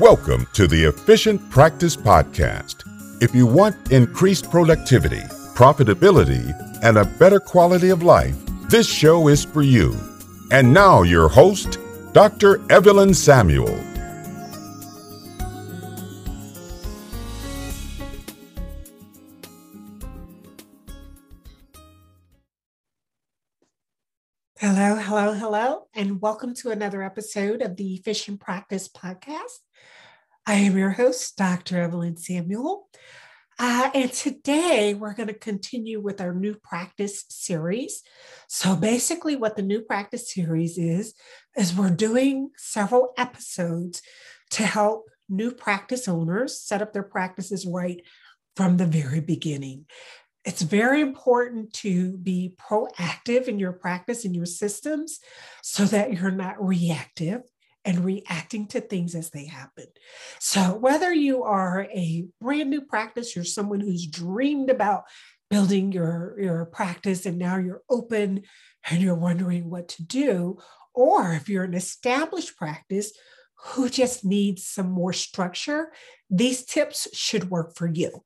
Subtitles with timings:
[0.00, 2.84] Welcome to the Efficient Practice Podcast.
[3.20, 5.22] If you want increased productivity,
[5.56, 6.54] profitability,
[6.84, 8.36] and a better quality of life,
[8.68, 9.96] this show is for you.
[10.52, 11.80] And now, your host,
[12.12, 12.60] Dr.
[12.70, 13.87] Evelyn Samuel.
[24.60, 29.60] Hello, hello, hello, and welcome to another episode of the Efficient Practice Podcast.
[30.48, 31.80] I am your host, Dr.
[31.80, 32.88] Evelyn Samuel.
[33.56, 38.02] Uh, and today we're going to continue with our new practice series.
[38.48, 41.14] So, basically, what the new practice series is,
[41.56, 44.02] is we're doing several episodes
[44.50, 48.02] to help new practice owners set up their practices right
[48.56, 49.86] from the very beginning
[50.48, 55.20] it's very important to be proactive in your practice and your systems
[55.62, 57.42] so that you're not reactive
[57.84, 59.84] and reacting to things as they happen.
[60.40, 65.04] So, whether you are a brand new practice, you're someone who's dreamed about
[65.50, 68.44] building your, your practice and now you're open
[68.88, 70.56] and you're wondering what to do,
[70.94, 73.12] or if you're an established practice
[73.64, 75.92] who just needs some more structure,
[76.30, 78.24] these tips should work for you.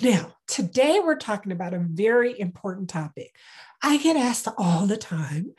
[0.00, 3.34] Now, today we're talking about a very important topic.
[3.82, 5.52] I get asked all the time,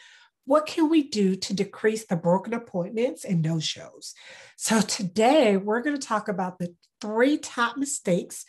[0.45, 4.13] what can we do to decrease the broken appointments and no shows?
[4.57, 8.45] So, today we're going to talk about the three top mistakes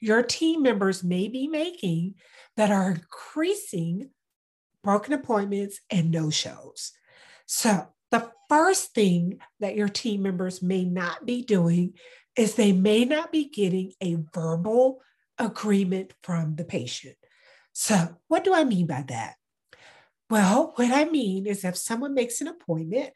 [0.00, 2.14] your team members may be making
[2.56, 4.10] that are increasing
[4.84, 6.92] broken appointments and no shows.
[7.46, 11.94] So, the first thing that your team members may not be doing
[12.36, 15.00] is they may not be getting a verbal
[15.38, 17.16] agreement from the patient.
[17.72, 19.34] So, what do I mean by that?
[20.30, 23.10] Well, what I mean is if someone makes an appointment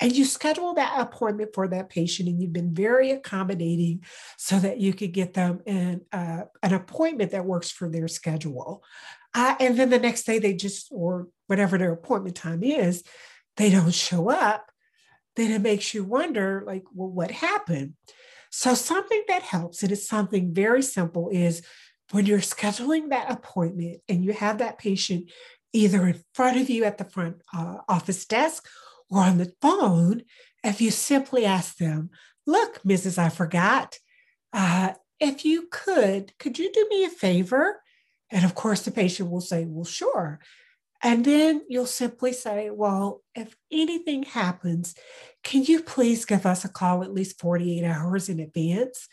[0.00, 4.04] and you schedule that appointment for that patient and you've been very accommodating
[4.36, 8.82] so that you could get them in uh, an appointment that works for their schedule.
[9.34, 13.02] Uh, and then the next day they just, or whatever their appointment time is,
[13.56, 14.70] they don't show up,
[15.36, 17.94] then it makes you wonder, like, well, what happened?
[18.56, 21.60] So, something that helps, and it's something very simple, is
[22.12, 25.32] when you're scheduling that appointment and you have that patient
[25.72, 28.64] either in front of you at the front uh, office desk
[29.10, 30.22] or on the phone,
[30.62, 32.10] if you simply ask them,
[32.46, 33.18] Look, Mrs.
[33.18, 33.98] I forgot,
[34.52, 37.82] uh, if you could, could you do me a favor?
[38.30, 40.38] And of course, the patient will say, Well, sure.
[41.04, 44.94] And then you'll simply say, Well, if anything happens,
[45.44, 49.06] can you please give us a call at least 48 hours in advance?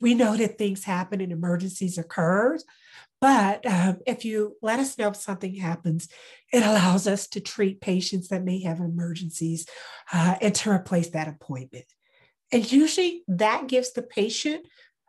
[0.00, 2.58] We know that things happen and emergencies occur,
[3.20, 6.08] but um, if you let us know if something happens,
[6.52, 9.66] it allows us to treat patients that may have emergencies
[10.12, 11.86] uh, and to replace that appointment.
[12.52, 14.66] And usually that gives the patient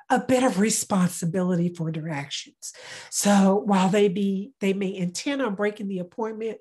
[0.10, 2.74] a bit of responsibility for their actions.
[3.10, 6.60] So while they be they may intend on breaking the appointment,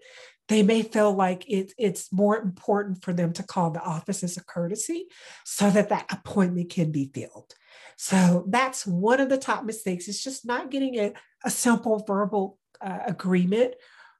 [0.48, 4.36] they may feel like it, it's more important for them to call the office as
[4.36, 5.06] a courtesy
[5.44, 7.52] so that that appointment can be filled.
[7.96, 10.06] So that's one of the top mistakes.
[10.06, 11.12] It's just not getting a,
[11.44, 13.74] a simple verbal uh, agreement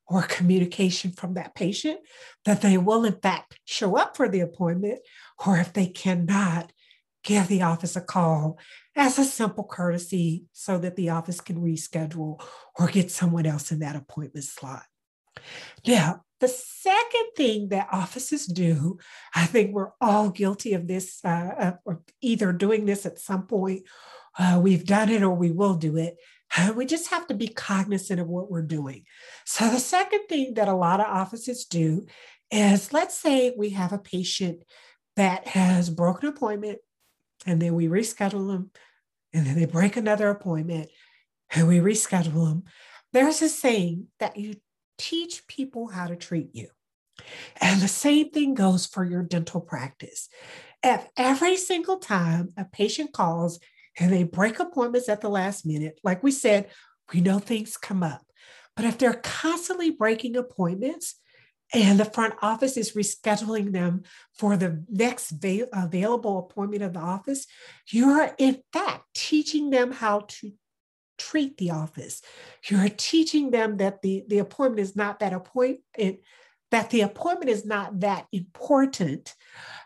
[0.09, 1.99] or communication from that patient
[2.45, 5.01] that they will, in fact, show up for the appointment,
[5.45, 6.73] or if they cannot,
[7.25, 8.57] give the office a call
[8.97, 12.43] as a simple courtesy so that the office can reschedule
[12.79, 14.85] or get someone else in that appointment slot.
[15.87, 18.99] Now, the second thing that offices do,
[19.35, 23.83] I think we're all guilty of this, uh, or either doing this at some point,
[24.39, 26.17] uh, we've done it or we will do it.
[26.57, 29.05] Uh, we just have to be cognizant of what we're doing.
[29.45, 32.07] So, the second thing that a lot of offices do
[32.51, 34.63] is let's say we have a patient
[35.17, 36.79] that has broken appointment
[37.47, 38.71] and then we reschedule them
[39.33, 40.89] and then they break another appointment
[41.51, 42.65] and we reschedule them.
[43.13, 44.57] There's a saying that you
[44.99, 46.69] teach people how to treat you.
[47.61, 50.29] And the same thing goes for your dental practice.
[50.83, 53.59] If every single time a patient calls
[53.99, 56.69] and they break appointments at the last minute, like we said,
[57.13, 58.23] we know things come up.
[58.75, 61.17] But if they're constantly breaking appointments
[61.73, 67.01] and the front office is rescheduling them for the next va- available appointment of the
[67.01, 67.47] office,
[67.91, 70.53] you're in fact teaching them how to
[71.19, 72.23] treat the office.
[72.69, 76.19] You're teaching them that the, the appointment is not that appointment,
[76.71, 79.35] that the appointment is not that important,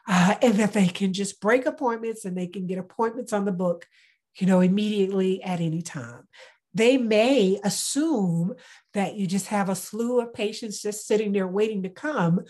[0.09, 3.53] uh, and that they can just break appointments and they can get appointments on the
[3.53, 3.87] book,
[4.39, 6.27] you know, immediately at any time.
[6.75, 8.55] They may assume
[8.95, 12.41] that you just have a slew of patients just sitting there waiting to come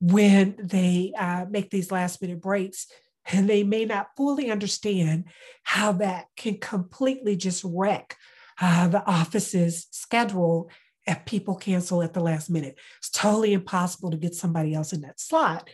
[0.00, 2.86] when they uh, make these last minute breaks
[3.26, 5.24] and they may not fully understand
[5.62, 8.16] how that can completely just wreck
[8.60, 10.70] uh, the office's schedule
[11.06, 12.78] if people cancel at the last minute.
[12.98, 15.68] It's totally impossible to get somebody else in that slot.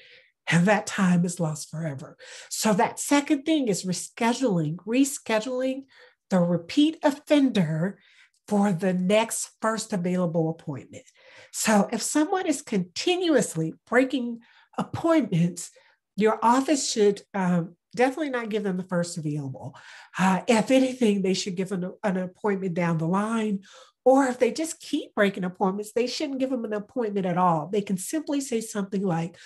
[0.50, 2.16] And that time is lost forever.
[2.48, 5.82] So, that second thing is rescheduling, rescheduling
[6.30, 7.98] the repeat offender
[8.46, 11.04] for the next first available appointment.
[11.52, 14.40] So, if someone is continuously breaking
[14.78, 15.70] appointments,
[16.16, 19.76] your office should um, definitely not give them the first available.
[20.18, 23.60] Uh, if anything, they should give an, an appointment down the line.
[24.04, 27.68] Or if they just keep breaking appointments, they shouldn't give them an appointment at all.
[27.70, 29.36] They can simply say something like,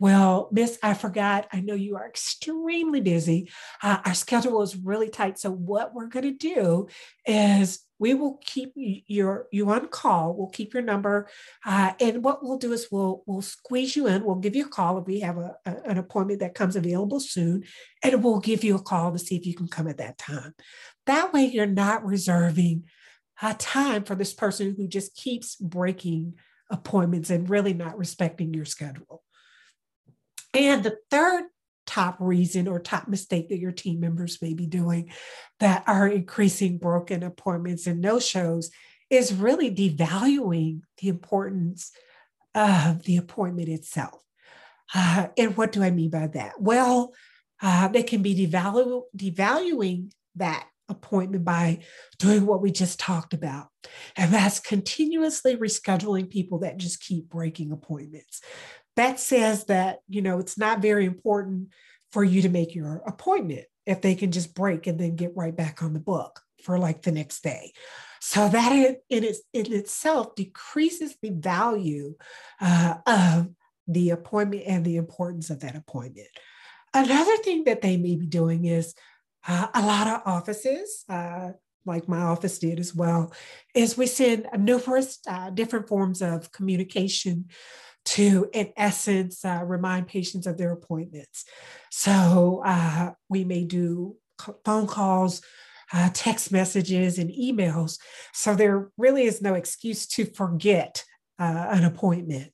[0.00, 1.46] well, Miss, I forgot.
[1.52, 3.50] I know you are extremely busy.
[3.82, 5.38] Uh, our schedule is really tight.
[5.38, 6.88] So, what we're going to do
[7.26, 10.34] is we will keep your you on call.
[10.34, 11.28] We'll keep your number,
[11.66, 14.24] uh, and what we'll do is we'll we'll squeeze you in.
[14.24, 17.20] We'll give you a call if we have a, a, an appointment that comes available
[17.20, 17.64] soon,
[18.02, 20.54] and we'll give you a call to see if you can come at that time.
[21.04, 22.84] That way, you're not reserving
[23.42, 26.36] a time for this person who just keeps breaking
[26.70, 29.22] appointments and really not respecting your schedule.
[30.54, 31.44] And the third
[31.86, 35.10] top reason or top mistake that your team members may be doing
[35.58, 38.70] that are increasing broken appointments and no shows
[39.10, 41.90] is really devaluing the importance
[42.54, 44.22] of the appointment itself.
[44.94, 46.60] Uh, and what do I mean by that?
[46.60, 47.12] Well,
[47.62, 51.80] uh, they can be devalu- devaluing that appointment by
[52.18, 53.68] doing what we just talked about.
[54.16, 58.42] And that's continuously rescheduling people that just keep breaking appointments
[58.96, 61.68] that says that you know it's not very important
[62.12, 65.56] for you to make your appointment if they can just break and then get right
[65.56, 67.72] back on the book for like the next day.
[68.20, 72.14] So that in, in, its, in itself decreases the value
[72.60, 73.48] uh, of
[73.88, 76.28] the appointment and the importance of that appointment.
[76.92, 78.94] Another thing that they may be doing is
[79.48, 81.50] uh, a lot of offices uh,
[81.86, 83.32] like my office did as well
[83.74, 87.46] is we send numerous uh, different forms of communication
[88.04, 91.44] to, in essence, uh, remind patients of their appointments.
[91.90, 94.16] So uh, we may do
[94.64, 95.42] phone calls,
[95.92, 97.98] uh, text messages, and emails.
[98.32, 101.04] So there really is no excuse to forget
[101.38, 102.52] uh, an appointment.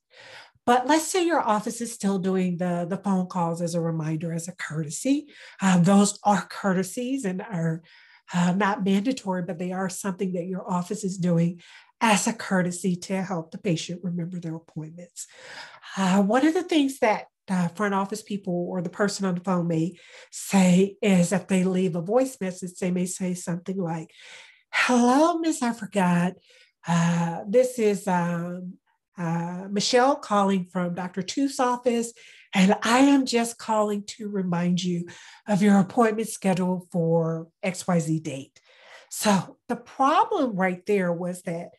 [0.65, 4.33] But let's say your office is still doing the, the phone calls as a reminder,
[4.33, 5.29] as a courtesy.
[5.63, 7.83] Um, those are courtesies and are
[8.35, 11.61] uh, not mandatory, but they are something that your office is doing
[12.01, 15.27] as a courtesy to help the patient remember their appointments.
[15.97, 17.27] Uh, one of the things that
[17.75, 19.95] front office people or the person on the phone may
[20.31, 24.11] say is if they leave a voice message, they may say something like,
[24.73, 26.35] Hello, Miss I forgot.
[26.87, 28.75] Uh, this is um,
[29.17, 31.23] uh, Michelle calling from Dr.
[31.23, 32.13] Tooth's office,
[32.55, 35.07] and I am just calling to remind you
[35.49, 38.61] of your appointment schedule for XYZ date.
[39.11, 41.71] So the problem right there was that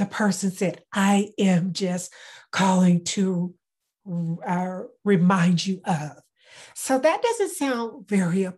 [0.00, 2.10] the person said, I am just
[2.50, 3.54] calling to
[4.46, 6.12] uh, remind you of.
[6.74, 8.48] So that doesn't sound very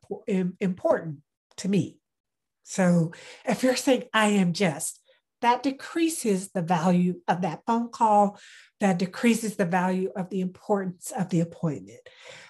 [0.60, 1.18] important
[1.56, 1.98] to me.
[2.62, 3.12] So
[3.44, 5.00] if you're saying, I am just,
[5.40, 8.38] that decreases the value of that phone call,
[8.78, 11.98] that decreases the value of the importance of the appointment.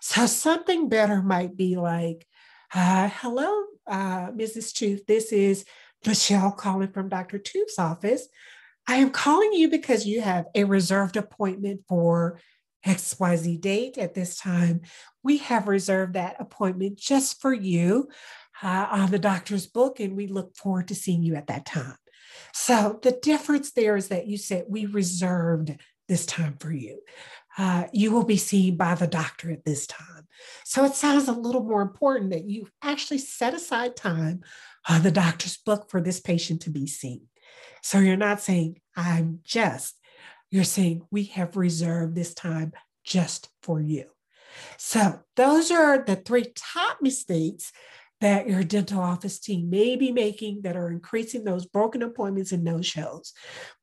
[0.02, 2.26] So something better might be like,
[2.74, 4.74] uh, hello, uh, Mrs.
[4.74, 5.06] Tooth.
[5.06, 5.64] This is
[6.06, 7.38] Michelle calling from Dr.
[7.38, 8.28] Tooth's office.
[8.86, 12.40] I am calling you because you have a reserved appointment for
[12.86, 14.82] XYZ date at this time.
[15.22, 18.08] We have reserved that appointment just for you
[18.62, 21.96] uh, on the doctor's book, and we look forward to seeing you at that time.
[22.52, 25.76] So, the difference there is that you said we reserved
[26.08, 27.00] this time for you.
[27.58, 30.26] Uh, you will be seen by the doctor at this time.
[30.64, 34.42] So, it sounds a little more important that you actually set aside time
[34.88, 37.28] on the doctor's book for this patient to be seen.
[37.82, 39.98] So you're not saying, I'm just,
[40.50, 42.72] you're saying, we have reserved this time
[43.04, 44.04] just for you.
[44.76, 47.72] So those are the three top mistakes
[48.20, 52.62] that your dental office team may be making that are increasing those broken appointments and
[52.62, 53.32] no shows.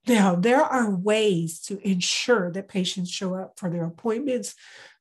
[0.07, 4.55] Now, there are ways to ensure that patients show up for their appointments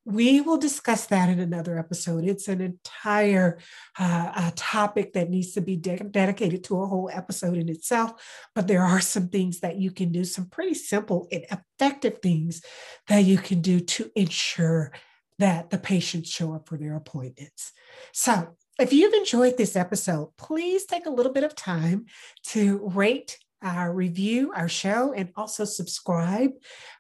[0.09, 2.25] we will discuss that in another episode.
[2.25, 3.59] It's an entire
[3.99, 8.13] uh, topic that needs to be de- dedicated to a whole episode in itself.
[8.55, 12.63] But there are some things that you can do, some pretty simple and effective things
[13.09, 14.93] that you can do to ensure
[15.39, 17.73] that the patients show up for their appointments.
[18.13, 22.07] So, if you've enjoyed this episode, please take a little bit of time
[22.45, 26.51] to rate uh, review our show and also subscribe.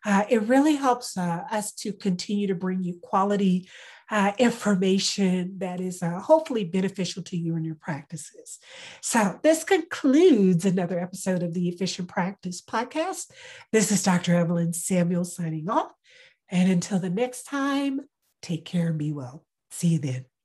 [0.04, 3.68] Uh, it really helps uh, us to continue to bring you quality
[4.10, 8.58] uh, information that is uh, hopefully beneficial to you and your practices.
[9.02, 13.30] So, this concludes another episode of the Efficient Practice Podcast.
[13.70, 14.34] This is Dr.
[14.34, 15.92] Evelyn Samuel signing off.
[16.50, 18.00] And until the next time,
[18.40, 19.44] take care and be well.
[19.70, 20.37] See you then.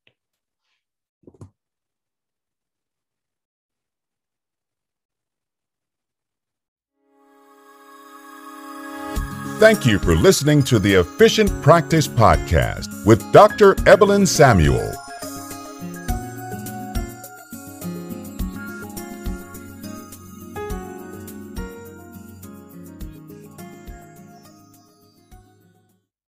[9.59, 13.75] Thank you for listening to the Efficient Practice Podcast with Dr.
[13.87, 15.02] Evelyn Samuel.